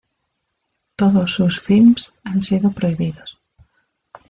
[0.95, 3.37] Todos sus films han sido prohibidos.